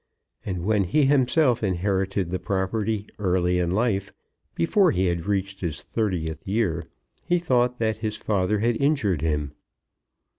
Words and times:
And 0.43 0.65
when 0.65 0.85
he 0.85 1.05
himself 1.05 1.61
inherited 1.61 2.31
the 2.31 2.39
property 2.39 3.05
early 3.19 3.59
in 3.59 3.69
life, 3.69 4.11
before 4.55 4.89
he 4.89 5.05
had 5.05 5.27
reached 5.27 5.59
his 5.59 5.83
thirtieth 5.83 6.47
year, 6.47 6.87
he 7.23 7.37
thought 7.37 7.77
that 7.77 7.99
his 7.99 8.17
father 8.17 8.57
had 8.61 8.81
injured 8.81 9.21
him. 9.21 9.51